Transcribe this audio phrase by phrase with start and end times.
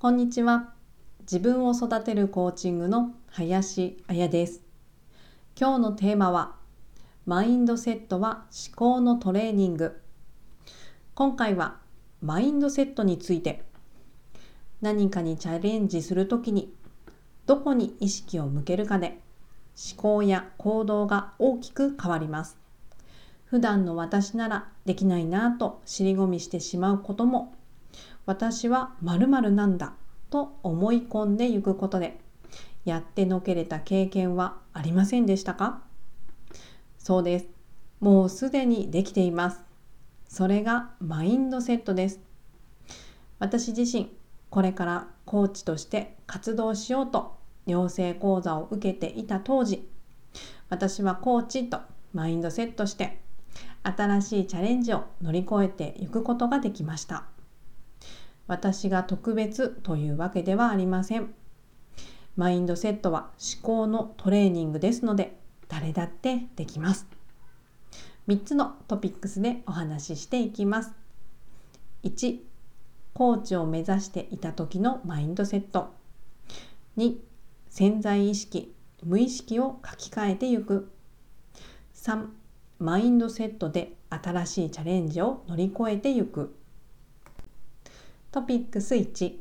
[0.00, 0.74] こんにちは。
[1.22, 4.62] 自分を育てるコーチングの林彩です。
[5.58, 6.54] 今日のテーマは、
[7.26, 10.00] マインドセットは思考のトレーニング。
[11.16, 11.78] 今回は、
[12.22, 13.64] マインドセットについて、
[14.80, 16.72] 何かにチャレンジするときに、
[17.46, 19.18] どこに意識を向けるかで、
[19.92, 22.56] 思考や行動が大きく変わります。
[23.46, 27.57] 普段の私ならできないなぁと尻込みしてしまうことも
[28.28, 29.94] 私は〇〇なんだ
[30.28, 32.20] と思い込んでいくことで
[32.84, 35.80] やってのけれた経験はありませんでしたか？
[36.98, 37.46] そうです。
[38.00, 39.62] もうすでにできています。
[40.28, 42.20] それがマインドセットです。
[43.38, 44.14] 私自身、
[44.50, 49.88] これからコーチとして活動しようと養成講座を受けていた当時、
[50.68, 51.78] 私はコーチと
[52.12, 53.20] マインドセットして
[53.82, 57.24] 新しいチャレンジを乗り越えていくことができました。
[58.48, 61.32] 私が特別というわけではありません。
[62.34, 67.06] マインドセットは思考のトレーニングですので、誰だってできます。
[68.26, 70.92] 3つのトピックスでお話ししていきます。
[72.04, 72.38] 1、
[73.12, 75.92] コーチを目指していた時のマインドセット。
[76.96, 77.16] 2、
[77.68, 80.90] 潜在意識、無意識を書き換えていく。
[81.94, 82.26] 3、
[82.78, 86.57] マインドセットで新しいチャレンジを乗り越えていく。
[88.30, 89.36] トピックス1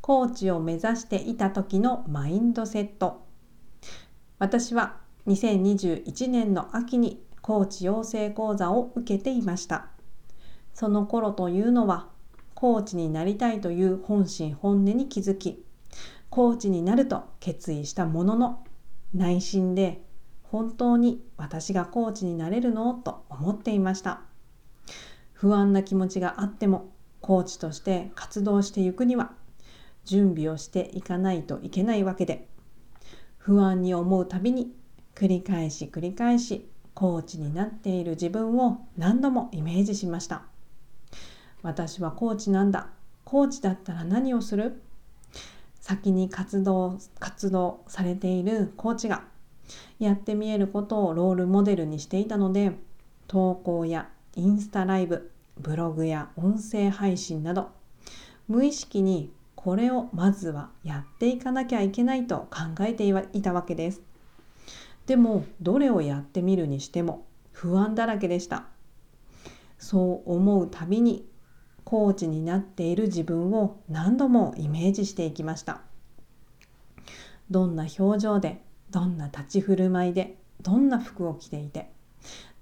[0.00, 3.24] コーチを目指していた時のマインドセット。
[4.38, 9.88] 私は2021年の秋にコーチ養成講座を受けていました。
[10.74, 12.06] その頃というのは
[12.54, 15.64] コーチになりたいという本心本音に気づき
[16.30, 18.64] コーチになると決意したものの
[19.12, 20.02] 内心で
[20.44, 22.94] 本当に私がコーチになれるの？
[22.94, 24.20] と思っていました。
[25.32, 26.93] 不安な気持ちがあっても
[27.26, 29.30] コーチとして活動していくには
[30.04, 32.46] 準備をしていかないといけないわけで
[33.38, 34.74] 不安に思うたびに
[35.14, 40.42] 繰り返し繰り返しコーチになっている自分を何度もイメージしました。
[41.62, 42.88] 私はコーチなんだ。
[43.24, 44.82] コーチだったら何をする？
[45.80, 49.24] 先に活動活動されているコーチが
[49.98, 52.72] やってみえることをロールモデルにしていたので
[53.28, 57.70] 投稿やインスタライブブログや音声配信など
[58.48, 64.02] 無意識にこれをまずはやっていかなきゃいけないと考えていたわけです。
[65.06, 68.66] でもどれをやってみるにしても不安だらけでした。
[69.78, 71.26] そう思うたびに
[71.84, 75.80] コーチになっている自分を何度もイメージしていきました。
[77.50, 81.90] どんな表情でどんな立ち振る舞いでどんな服を着ていて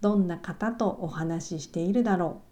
[0.00, 2.49] どんな方とお話ししているだろう。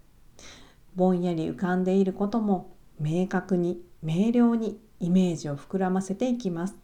[0.95, 6.77] ぼんやり浮かんでいることも明確に明瞭にイメージを膨らませていきます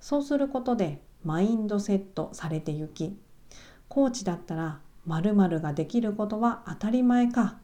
[0.00, 3.18] そうすることでマインドセットされてゆき
[3.88, 7.58] コーチだったら〇〇ができることは当たり前か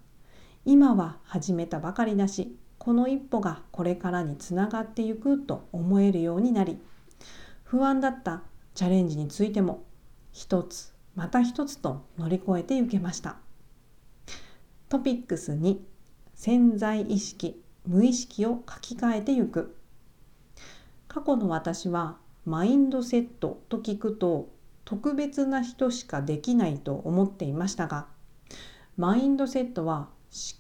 [0.65, 6.79] 今は始めたばかりだしこの一歩がこれからにつながっていくと思えるようになり
[7.65, 8.43] 不安だった
[8.75, 9.85] チャレンジについても
[10.33, 13.42] 一つまた一つと乗り越えていけました。
[14.93, 15.79] トピックス2
[16.35, 19.75] 潜在意識無意識を書き換えてゆく。
[21.09, 24.51] 過去の私はマインドセットと聞くと
[24.85, 28.05] 特別な人しかできないと思っていましたが
[28.99, 30.11] マインドセットは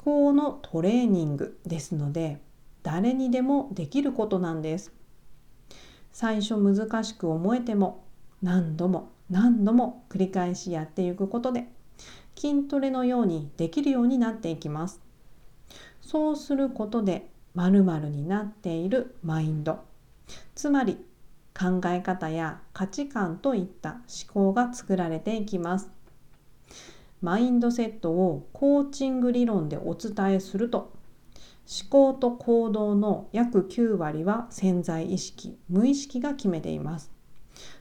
[0.01, 2.41] 思考のトレーニングですので
[2.83, 4.95] 誰にでもできることなんです。
[6.11, 8.07] 最初難しく思えても
[8.41, 11.67] 何度も何度も繰り返しやっていくことで
[12.37, 15.01] 筋トレのようにできるようになっていきます。
[16.01, 19.85] そうすることで〇〇になっているマインド
[20.55, 20.99] つまり
[21.55, 25.91] 考え方や価値観といった思考が作られていきます。
[27.21, 30.93] マインドセットをコーチング理論でお伝えすると
[31.71, 37.13] 思考と行動の約9割は潜在意識無意識が決めています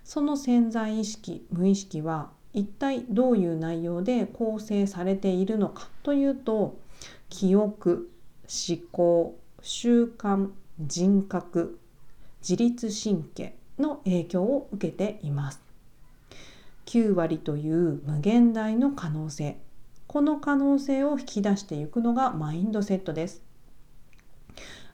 [0.04, 6.78] その潜在意識無意識は一体どういう内容で構成されているのかというと
[7.30, 8.12] 記憶
[8.44, 10.50] 思考習慣
[10.80, 11.80] 人格
[12.42, 15.62] 自律神経の影響を受けています。
[16.88, 19.58] 9割という無限大の可能性。
[20.08, 23.42] この可能性を引き出していくのがマインドセットです。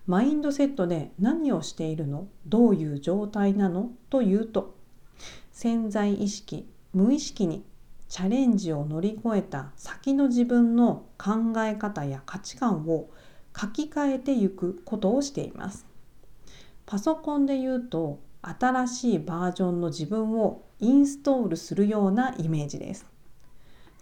[0.05, 2.27] マインドセットで何をしているの？
[2.45, 3.89] どういう状態なの？
[4.11, 4.75] というと
[5.51, 7.63] 潜在意識無意識に
[8.09, 13.11] チャレンジを乗り越えた先の自分の考え方や価値観を
[13.55, 15.85] 書き換えていくことをしています。
[16.87, 23.05] パソコンで言うと新しいバージョンの自分をインストールするようなイメージです。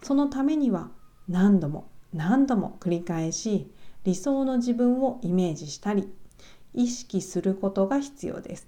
[0.00, 0.88] そのためには
[1.28, 3.70] 何度も何度も繰り返し
[4.04, 6.08] 理想の自分をイメージしたり
[6.72, 8.66] 意識することが必要です。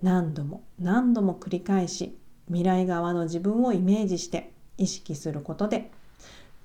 [0.00, 2.16] 何度も何度も繰り返し
[2.46, 5.90] 未来側の自分をイメージして意識することで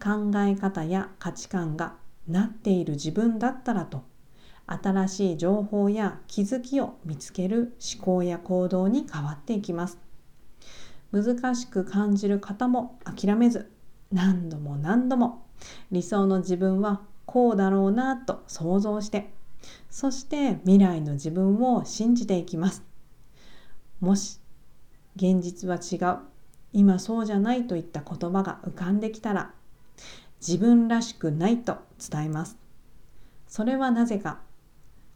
[0.02, 1.96] 考え方や価値観が
[2.28, 4.04] なっている自分だったらと
[4.66, 9.98] 新しい情報や気づきを見つける思考や行動に変わっていきます。
[11.14, 13.72] 難しく感じる方も諦めず
[14.12, 15.46] 何度も何度も
[15.90, 19.32] 理想の自分はこうだろうなと想像して
[19.90, 22.84] そして未来の自分を信じていきます。
[24.02, 24.40] もし
[25.18, 26.20] 現実は違う。
[26.74, 29.52] 今そうじゃないといった言葉が浮かんできたら
[30.40, 31.78] 自分らしくないと
[32.10, 32.56] 伝えます。
[33.48, 34.40] それはなぜか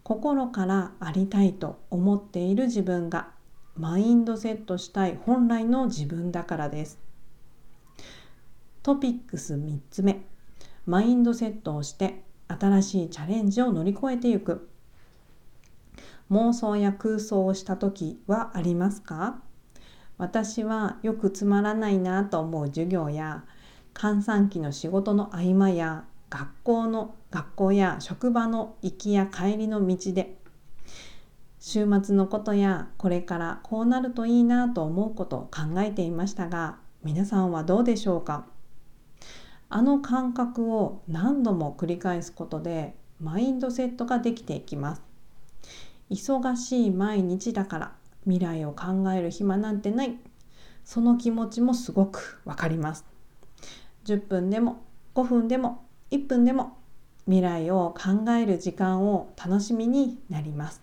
[0.04, 3.30] 心からありたいと思っている自分が
[3.78, 7.00] マインドセットしたい本来の自分だからです。
[8.82, 10.26] トピックス3つ目。
[10.88, 14.68] マインドセットをして新しいチャレンジを乗り越えていく。
[16.32, 19.42] 妄想や空想をした時はありますか？
[20.22, 23.44] 私はよくつまらないなと思う授業や
[23.96, 30.38] 閑散期の仕事の合間や学校の学校や職場の行きや帰りの道で
[31.60, 38.46] 週末のことやこれからこうなるといいなと思うことを考えていましたが皆さんはどうでしょうか？
[39.70, 45.02] あの感覚を何度も繰り返すことでマインドセットができていきます。
[46.12, 47.92] 忙しい毎日だから
[48.26, 50.18] 未来を考える暇なんてない。
[50.84, 53.06] その気持ちもすごくわかります。
[54.06, 54.84] 10分でも
[55.16, 56.78] 5分でも1分でも
[57.26, 60.82] 未来を考える時間を楽しみになります。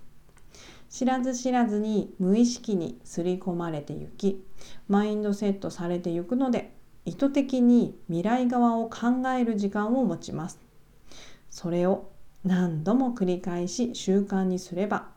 [0.88, 4.43] 知らず知らずに無意識に刷り込まれてゆき
[4.88, 6.73] マインドセットされてゆくので
[7.05, 10.58] 意図的に未来側を考える時間を持ちます。
[11.50, 12.11] それを
[12.44, 15.08] 何度も繰り返し習慣にすれば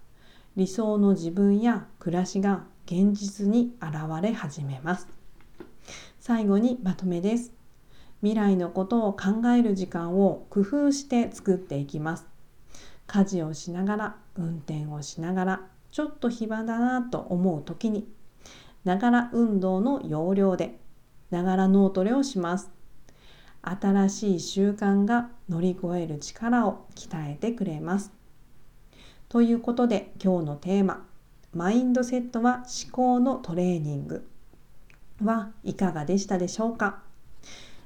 [0.58, 5.08] 理想の自分や暮らしが現実に現れ始めます。
[6.20, 7.54] 最後にまとめです。
[8.20, 12.28] 未来のことを考える時間を工夫して作っていきます。
[13.08, 15.62] 家事をしながら運転をしながら
[15.92, 18.08] ちょっと暇だなと思う時に
[18.84, 20.80] ながら運動の要領で
[21.30, 22.72] ながら脳トレをします。
[23.62, 28.21] 新しい習慣が乗り越える力を鍛えてくれます。
[29.32, 31.06] ということで今日のテーマ
[31.54, 34.28] マインドセットは思考のトレーニング。
[35.24, 37.00] はいかがでしたでしょうか？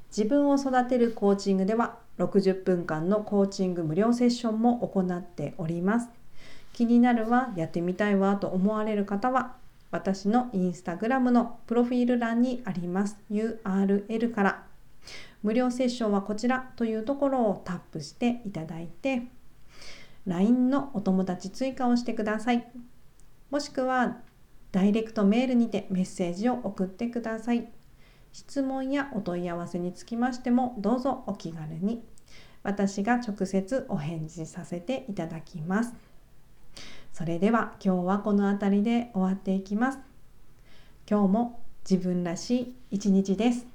[0.10, 6.10] 自分を育てるコーチングでは60分間のコーチング無料セッションも行っております。
[6.74, 9.54] 気になるわ、やってみたいわと思われる方は
[9.92, 14.64] 私のインスタグラムのプロフィール欄にあります URL から。
[15.44, 19.28] 無料セッションはこちらというところをタップしていただいて
[20.26, 22.68] LINE のお友達追加をしてください。
[23.52, 24.18] もしくは
[24.72, 27.68] ダイレクトメールにてメッセージを送ってください。
[28.32, 32.04] 質問やお問い合わせにつきましてもどうぞお気軽に
[32.64, 35.94] 私が直接お返事させていただきます。
[37.14, 40.00] それでは今日はこの辺りで終わっていきます。
[41.10, 43.75] 今日も自分らしい一日です。